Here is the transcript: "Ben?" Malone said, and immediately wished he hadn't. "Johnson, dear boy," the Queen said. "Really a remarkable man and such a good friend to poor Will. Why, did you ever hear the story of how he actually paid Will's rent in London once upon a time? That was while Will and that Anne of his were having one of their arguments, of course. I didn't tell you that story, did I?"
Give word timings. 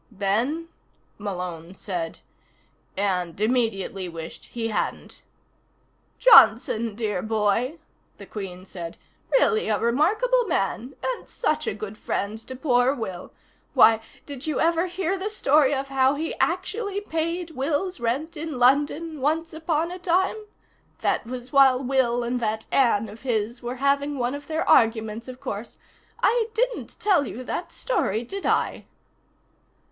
"Ben?" 0.09 0.67
Malone 1.19 1.75
said, 1.75 2.21
and 2.97 3.39
immediately 3.39 4.09
wished 4.09 4.45
he 4.45 4.69
hadn't. 4.69 5.21
"Johnson, 6.17 6.95
dear 6.95 7.21
boy," 7.21 7.77
the 8.17 8.25
Queen 8.25 8.65
said. 8.65 8.97
"Really 9.33 9.67
a 9.69 9.77
remarkable 9.77 10.45
man 10.45 10.95
and 11.03 11.29
such 11.29 11.67
a 11.67 11.75
good 11.75 11.99
friend 11.99 12.39
to 12.47 12.55
poor 12.55 12.95
Will. 12.95 13.31
Why, 13.75 14.01
did 14.25 14.47
you 14.47 14.59
ever 14.59 14.87
hear 14.87 15.19
the 15.19 15.29
story 15.29 15.71
of 15.71 15.89
how 15.89 16.15
he 16.15 16.33
actually 16.39 16.99
paid 17.01 17.51
Will's 17.51 17.99
rent 17.99 18.35
in 18.35 18.57
London 18.57 19.21
once 19.21 19.53
upon 19.53 19.91
a 19.91 19.99
time? 19.99 20.47
That 21.01 21.27
was 21.27 21.53
while 21.53 21.77
Will 21.83 22.23
and 22.23 22.39
that 22.39 22.65
Anne 22.71 23.07
of 23.07 23.21
his 23.21 23.61
were 23.61 23.75
having 23.75 24.17
one 24.17 24.33
of 24.33 24.47
their 24.47 24.67
arguments, 24.67 25.27
of 25.27 25.39
course. 25.39 25.77
I 26.23 26.47
didn't 26.55 26.99
tell 26.99 27.27
you 27.27 27.43
that 27.43 27.71
story, 27.71 28.23
did 28.23 28.47
I?" 28.47 28.85